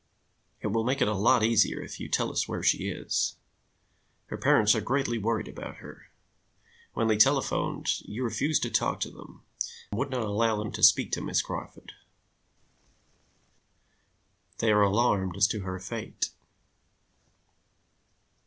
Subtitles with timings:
[0.61, 3.35] It will make it a lot easier if you tell us where she is.
[4.29, 6.09] Her parents are greatly worried about her.
[6.95, 9.43] When they telephoned, you refused to talk to them,
[9.91, 11.91] would not allow them to speak to Miss Crawford.
[14.57, 16.31] They are alarmed as to her fate.